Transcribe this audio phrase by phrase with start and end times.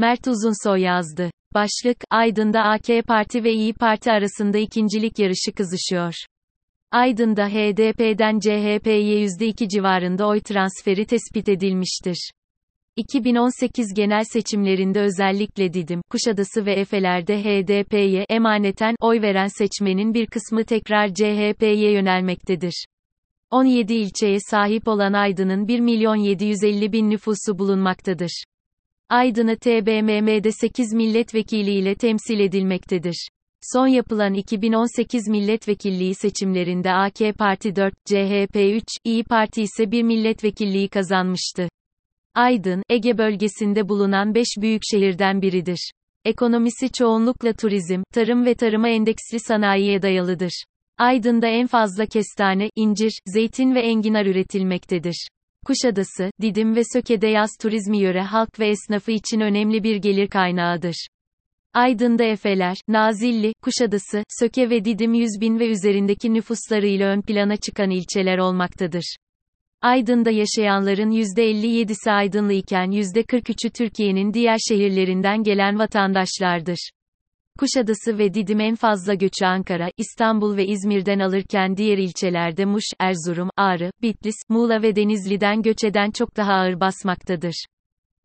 [0.00, 1.30] Mert Uzunsoy yazdı.
[1.54, 6.14] Başlık, Aydın'da AK Parti ve İyi Parti arasında ikincilik yarışı kızışıyor.
[6.90, 12.30] Aydın'da HDP'den CHP'ye %2 civarında oy transferi tespit edilmiştir.
[12.96, 20.64] 2018 genel seçimlerinde özellikle Didim, Kuşadası ve Efeler'de HDP'ye emaneten oy veren seçmenin bir kısmı
[20.64, 22.84] tekrar CHP'ye yönelmektedir.
[23.50, 28.44] 17 ilçeye sahip olan Aydın'ın 1 milyon 750 bin nüfusu bulunmaktadır.
[29.10, 33.28] Aydın'ı TBMM'de 8 milletvekili ile temsil edilmektedir.
[33.72, 40.88] Son yapılan 2018 milletvekilliği seçimlerinde AK Parti 4, CHP 3, İyi Parti ise 1 milletvekilliği
[40.88, 41.68] kazanmıştı.
[42.34, 45.90] Aydın, Ege bölgesinde bulunan 5 büyük şehirden biridir.
[46.24, 50.64] Ekonomisi çoğunlukla turizm, tarım ve tarıma endeksli sanayiye dayalıdır.
[50.98, 55.28] Aydın'da en fazla kestane, incir, zeytin ve enginar üretilmektedir.
[55.66, 61.06] Kuşadası, Didim ve Söke'de yaz turizmi yöre halk ve esnafı için önemli bir gelir kaynağıdır.
[61.74, 67.90] Aydın'da Efeler, Nazilli, Kuşadası, Söke ve Didim 100 bin ve üzerindeki nüfuslarıyla ön plana çıkan
[67.90, 69.16] ilçeler olmaktadır.
[69.82, 76.90] Aydın'da yaşayanların %57'si Aydınlı iken %43'ü Türkiye'nin diğer şehirlerinden gelen vatandaşlardır.
[77.60, 83.50] Kuşadası ve Didim en fazla göçü Ankara, İstanbul ve İzmir'den alırken diğer ilçelerde Muş, Erzurum,
[83.56, 87.64] Ağrı, Bitlis, Muğla ve Denizli'den göç eden çok daha ağır basmaktadır.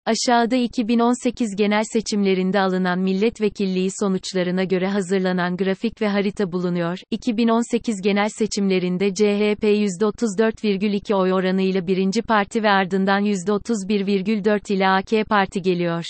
[0.06, 7.00] Aşağıda 2018 genel seçimlerinde alınan milletvekilliği sonuçlarına göre hazırlanan grafik ve harita bulunuyor.
[7.12, 15.62] 2018 genel seçimlerinde CHP %34,2 oy oranıyla birinci parti ve ardından %31,4 ile AK Parti
[15.62, 16.06] geliyor.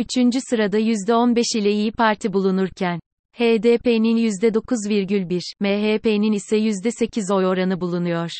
[0.00, 3.00] Üçüncü sırada %15 ile İyi Parti bulunurken,
[3.32, 8.30] HDP'nin %9,1, MHP'nin ise %8 oy oranı bulunuyor.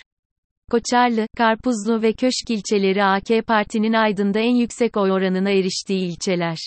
[0.71, 6.59] Koçarlı, Karpuzlu ve Köşk ilçeleri AK Parti'nin Aydın'da en yüksek oy oranına eriştiği ilçeler.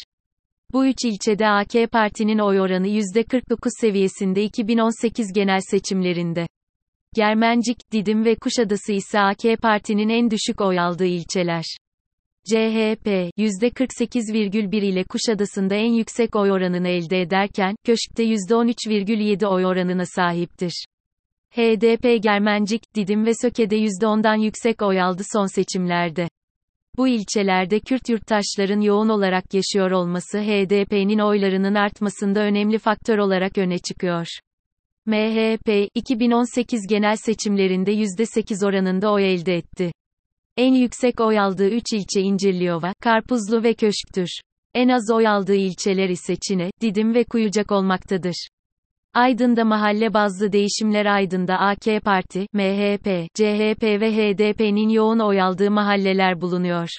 [0.73, 6.47] Bu üç ilçede AK Parti'nin oy oranı %49 seviyesinde 2018 genel seçimlerinde.
[7.13, 11.63] Germencik, Didim ve Kuşadası ise AK Parti'nin en düşük oy aldığı ilçeler.
[12.45, 20.85] CHP, %48,1 ile Kuşadası'nda en yüksek oy oranını elde ederken, Köşk'te %13,7 oy oranına sahiptir.
[21.51, 26.27] HDP Germencik, Didim ve Söke'de %10'dan yüksek oy aldı son seçimlerde.
[26.97, 33.77] Bu ilçelerde Kürt yurttaşların yoğun olarak yaşıyor olması HDP'nin oylarının artmasında önemli faktör olarak öne
[33.77, 34.27] çıkıyor.
[35.05, 39.91] MHP, 2018 genel seçimlerinde %8 oranında oy elde etti.
[40.58, 44.30] En yüksek oy aldığı 3 ilçe İncirliova, Karpuzlu ve Köşk'tür.
[44.74, 48.47] En az oy aldığı ilçeler ise Çine, Didim ve Kuyucak olmaktadır.
[49.14, 56.41] Aydın'da mahalle bazlı değişimler Aydın'da AK Parti, MHP, CHP ve HDP'nin yoğun oy aldığı mahalleler
[56.41, 56.90] bulunuyor.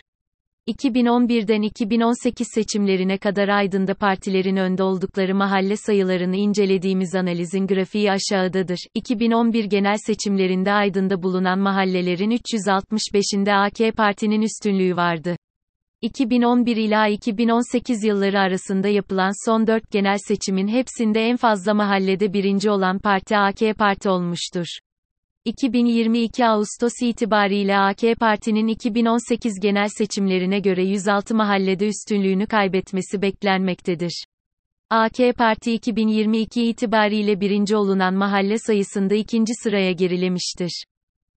[0.69, 8.79] 2011'den 2018 seçimlerine kadar Aydın'da partilerin önde oldukları mahalle sayılarını incelediğimiz analizin grafiği aşağıdadır.
[8.95, 15.37] 2011 genel seçimlerinde Aydın'da bulunan mahallelerin 365'inde AK Parti'nin üstünlüğü vardı.
[16.03, 22.71] 2011 ila 2018 yılları arasında yapılan son 4 genel seçimin hepsinde en fazla mahallede birinci
[22.71, 24.67] olan parti AK Parti olmuştur.
[25.45, 34.25] 2022 Ağustos itibariyle AK Parti'nin 2018 genel seçimlerine göre 106 mahallede üstünlüğünü kaybetmesi beklenmektedir.
[34.91, 40.85] AK Parti 2022 itibariyle birinci olunan mahalle sayısında ikinci sıraya gerilemiştir.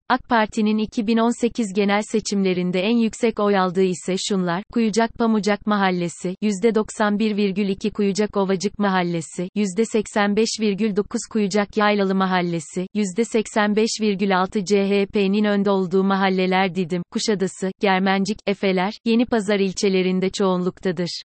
[0.09, 7.93] AK Parti'nin 2018 genel seçimlerinde en yüksek oy aldığı ise şunlar, Kuyucak Pamucak Mahallesi, %91,2
[7.93, 18.39] Kuyucak Ovacık Mahallesi, %85,9 Kuyucak Yaylalı Mahallesi, %85,6 CHP'nin önde olduğu mahalleler Didim, Kuşadası, Germencik,
[18.47, 21.23] Efeler, Yeni Pazar ilçelerinde çoğunluktadır.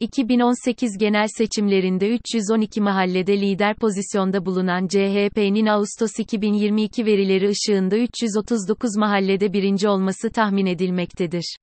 [0.00, 9.52] 2018 genel seçimlerinde 312 mahallede lider pozisyonda bulunan CHP'nin Ağustos 2022 verileri ışığında 339 mahallede
[9.52, 11.56] birinci olması tahmin edilmektedir.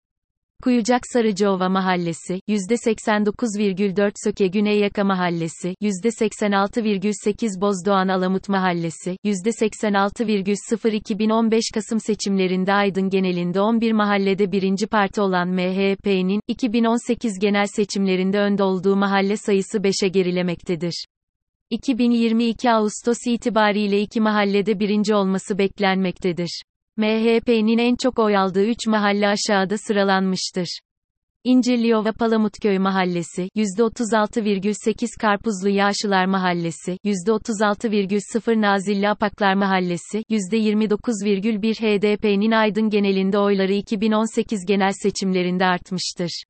[0.63, 11.99] Kuyucak Sarıcıova Mahallesi, %89,4 Söke Güney Yaka Mahallesi, %86,8 Bozdoğan Alamut Mahallesi, %86,0 2015 Kasım
[11.99, 19.37] seçimlerinde Aydın genelinde 11 mahallede birinci parti olan MHP'nin, 2018 genel seçimlerinde önde olduğu mahalle
[19.37, 21.05] sayısı 5'e gerilemektedir.
[21.69, 26.61] 2022 Ağustos itibariyle iki mahallede birinci olması beklenmektedir.
[26.97, 30.79] MHP'nin en çok oy aldığı 3 mahalle aşağıda sıralanmıştır.
[31.43, 43.39] İncirliova Palamutköy Mahallesi, %36,8 Karpuzlu Yaşılar Mahallesi, %36,0 Nazilli Apaklar Mahallesi, %29,1 HDP'nin Aydın genelinde
[43.39, 46.43] oyları 2018 genel seçimlerinde artmıştır.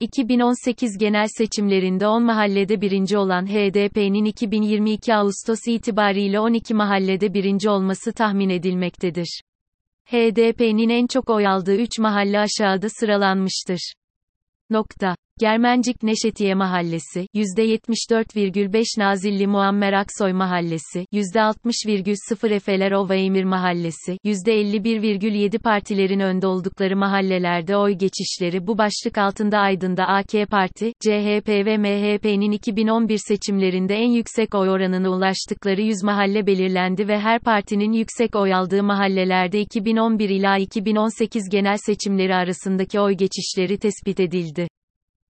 [0.00, 8.12] 2018 genel seçimlerinde 10 mahallede birinci olan HDP'nin 2022 Ağustos itibariyle 12 mahallede birinci olması
[8.12, 9.40] tahmin edilmektedir.
[10.04, 13.92] HDP'nin en çok oy aldığı 3 mahalle aşağıda sıralanmıştır.
[14.70, 15.16] Nokta.
[15.40, 26.20] Germencik Neşetiye Mahallesi, %74,5 Nazilli Muammer Aksoy Mahallesi, %60,0 Efeler Ova Emir Mahallesi, %51,7 partilerin
[26.20, 33.18] önde oldukları mahallelerde oy geçişleri bu başlık altında Aydın'da AK Parti, CHP ve MHP'nin 2011
[33.28, 38.82] seçimlerinde en yüksek oy oranına ulaştıkları 100 mahalle belirlendi ve her partinin yüksek oy aldığı
[38.82, 44.68] mahallelerde 2011 ila 2018 genel seçimleri arasındaki oy geçişleri tespit edildi.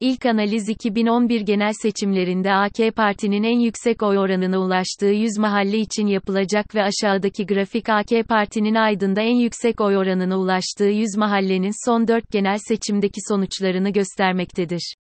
[0.05, 6.07] İlk analiz 2011 genel seçimlerinde AK Parti'nin en yüksek oy oranına ulaştığı 100 mahalle için
[6.07, 12.09] yapılacak ve aşağıdaki grafik AK Parti'nin Aydın'da en yüksek oy oranına ulaştığı 100 mahallenin son
[12.09, 14.95] 4 genel seçimdeki sonuçlarını göstermektedir.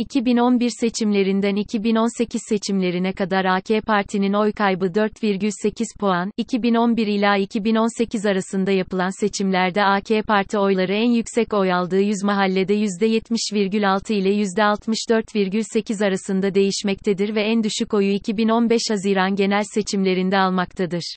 [0.00, 8.70] 2011 seçimlerinden 2018 seçimlerine kadar AK Parti'nin oy kaybı 4,8 puan, 2011 ila 2018 arasında
[8.70, 16.54] yapılan seçimlerde AK Parti oyları en yüksek oy aldığı 100 mahallede %70,6 ile %64,8 arasında
[16.54, 21.16] değişmektedir ve en düşük oyu 2015 Haziran genel seçimlerinde almaktadır.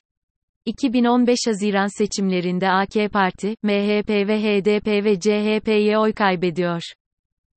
[0.66, 6.82] 2015 Haziran seçimlerinde AK Parti, MHP ve HDP ve CHP'ye oy kaybediyor.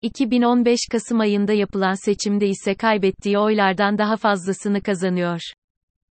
[0.01, 5.39] 2015 Kasım ayında yapılan seçimde ise kaybettiği oylardan daha fazlasını kazanıyor.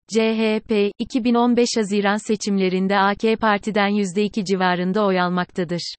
[0.08, 5.96] CHP, 2015 Haziran seçimlerinde AK Parti'den %2 civarında oy almaktadır.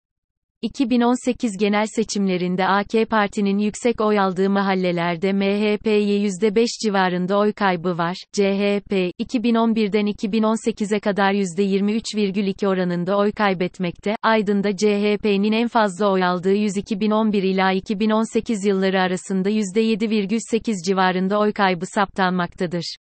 [0.63, 8.17] 2018 genel seçimlerinde AK Parti'nin yüksek oy aldığı mahallelerde MHP'ye %5 civarında oy kaybı var.
[8.33, 14.17] CHP, 2011'den 2018'e kadar %23,2 oranında oy kaybetmekte.
[14.23, 21.53] Aydın'da CHP'nin en fazla oy aldığı 100 2011 ila 2018 yılları arasında %7,8 civarında oy
[21.53, 22.97] kaybı saptanmaktadır.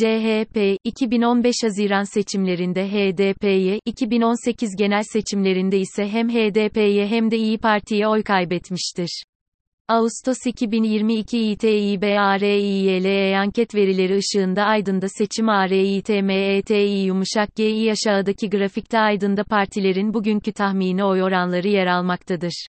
[0.00, 8.08] CHP, 2015 Haziran seçimlerinde HDP'ye, 2018 genel seçimlerinde ise hem HDP'ye hem de İyi Parti'ye
[8.08, 9.22] oy kaybetmiştir.
[9.88, 16.74] Ağustos 2022 İTİB ARİYLE anket verileri ışığında Aydın'da seçim ARİTMETİ
[17.06, 22.66] yumuşak Gİ aşağıdaki grafikte Aydın'da partilerin bugünkü tahmini oy oranları yer almaktadır.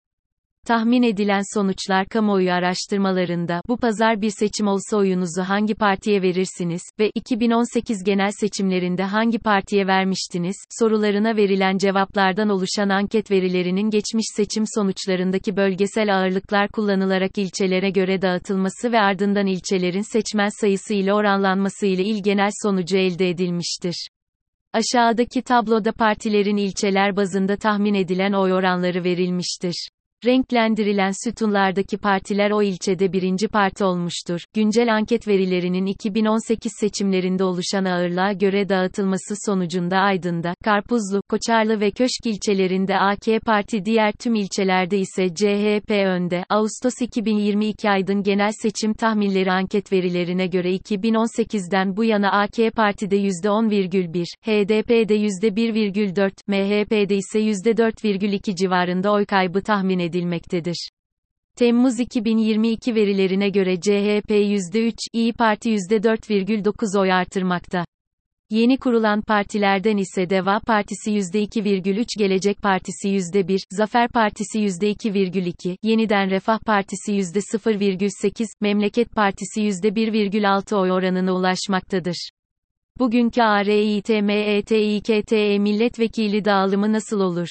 [0.68, 7.12] Tahmin edilen sonuçlar kamuoyu araştırmalarında bu pazar bir seçim olsa oyunuzu hangi partiye verirsiniz ve
[7.16, 15.58] 2018 genel seçimlerinde hangi partiye vermiştiniz sorularına verilen cevaplardan oluşan anket verilerinin geçmiş seçim sonuçlarındaki
[15.58, 22.24] bölgesel ağırlıklar kullanılarak ilçelere göre dağıtılması ve ardından ilçelerin seçmen sayısı ile oranlanması ile il
[22.24, 24.08] genel sonucu elde edilmiştir.
[24.74, 29.90] Aşağıdaki tabloda partilerin ilçeler bazında tahmin edilen oy oranları verilmiştir.
[30.26, 34.40] Renklendirilen sütunlardaki partiler o ilçede birinci parti olmuştur.
[34.54, 42.26] Güncel anket verilerinin 2018 seçimlerinde oluşan ağırlığa göre dağıtılması sonucunda Aydın'da, Karpuzlu, Koçarlı ve Köşk
[42.26, 46.44] ilçelerinde AK Parti diğer tüm ilçelerde ise CHP önde.
[46.50, 54.26] Ağustos 2022 Aydın genel seçim tahminleri anket verilerine göre 2018'den bu yana AK Parti'de %10,1,
[54.46, 60.90] HDP'de %1,4, MHP'de ise %4,2 civarında oy kaybı tahmin edilmiştir edilmektedir.
[61.58, 67.86] Temmuz 2022 verilerine göre CHP %3, İyi Parti %4,9 oy artırmakta.
[68.50, 76.60] Yeni kurulan partilerden ise Deva Partisi %2,3, Gelecek Partisi %1, Zafer Partisi %2,2, Yeniden Refah
[76.60, 82.30] Partisi %0,8, Memleket Partisi %1,6 oy oranına ulaşmaktadır.
[83.00, 87.50] Bugünkü ARİTMETİKTE milletvekili dağılımı nasıl olur?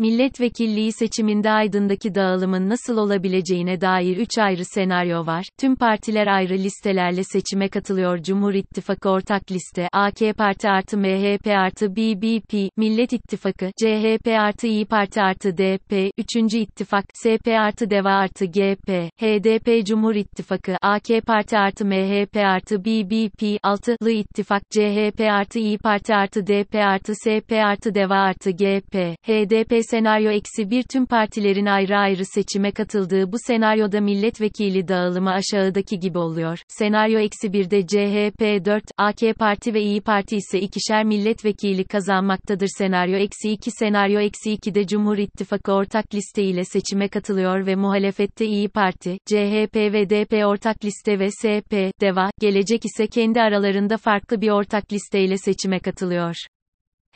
[0.00, 5.44] Milletvekilliği seçiminde Aydın'daki dağılımın nasıl olabileceğine dair 3 ayrı senaryo var.
[5.60, 8.22] Tüm partiler ayrı listelerle seçime katılıyor.
[8.22, 14.86] Cumhur İttifakı ortak liste, AK Parti artı MHP artı BBP, Millet İttifakı, CHP artı İyi
[14.86, 16.54] Parti artı DP, 3.
[16.54, 18.88] İttifak, SP artı DEVA artı GP,
[19.20, 26.14] HDP Cumhur İttifakı, AK Parti artı MHP artı BBP, 6'lı İttifak, CHP artı İyi Parti
[26.14, 31.96] artı DP artı SP artı DEVA artı GP, HDP senaryo eksi bir tüm partilerin ayrı
[31.96, 36.58] ayrı seçime katıldığı bu senaryoda milletvekili dağılımı aşağıdaki gibi oluyor.
[36.68, 42.68] Senaryo eksi birde CHP 4, AK Parti ve İyi Parti ise ikişer milletvekili kazanmaktadır.
[42.78, 48.46] Senaryo eksi 2 senaryo eksi 2'de Cumhur İttifakı ortak liste ile seçime katılıyor ve muhalefette
[48.46, 54.40] İyi Parti, CHP ve DP ortak liste ve SP, DEVA, Gelecek ise kendi aralarında farklı
[54.40, 56.34] bir ortak listeyle seçime katılıyor.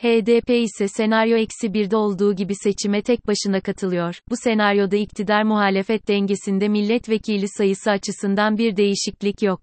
[0.03, 4.15] HDP ise senaryo eksi 1'de olduğu gibi seçime tek başına katılıyor.
[4.31, 9.61] Bu senaryoda iktidar muhalefet dengesinde milletvekili sayısı açısından bir değişiklik yok.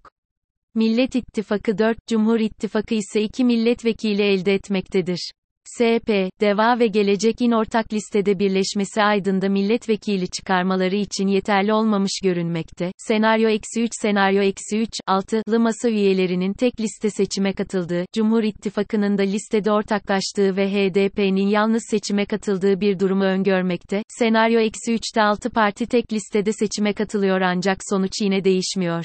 [0.74, 5.32] Millet İttifakı 4, Cumhur İttifakı ise 2 milletvekili elde etmektedir.
[5.76, 6.08] SP,
[6.40, 12.92] DEVA ve Gelecek'in ortak listede birleşmesi Aydın'da milletvekili çıkarmaları için yeterli olmamış görünmekte.
[12.98, 19.18] Senaryo eksi 3 Senaryo eksi 3, 6'lı masa üyelerinin tek liste seçime katıldığı, Cumhur İttifakı'nın
[19.18, 24.02] da listede ortaklaştığı ve HDP'nin yalnız seçime katıldığı bir durumu öngörmekte.
[24.08, 29.04] Senaryo eksi 3'te 6 parti tek listede seçime katılıyor ancak sonuç yine değişmiyor.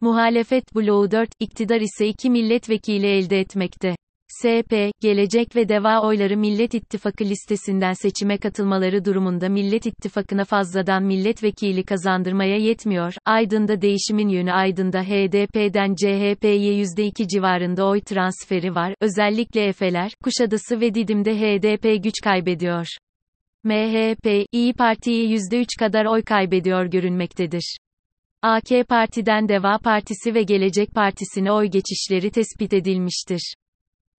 [0.00, 3.94] Muhalefet bloğu 4, iktidar ise 2 milletvekili elde etmekte.
[4.38, 11.84] SP, Gelecek ve Deva oyları Millet İttifakı listesinden seçime katılmaları durumunda Millet İttifakı'na fazladan milletvekili
[11.84, 13.14] kazandırmaya yetmiyor.
[13.24, 18.94] Aydın'da değişimin yönü Aydın'da HDP'den CHP'ye %2 civarında oy transferi var.
[19.00, 22.86] Özellikle Efeler, Kuşadası ve Didim'de HDP güç kaybediyor.
[23.64, 27.78] MHP, İyi Parti'yi %3 kadar oy kaybediyor görünmektedir.
[28.42, 33.54] AK Parti'den Deva Partisi ve Gelecek Partisi'ne oy geçişleri tespit edilmiştir.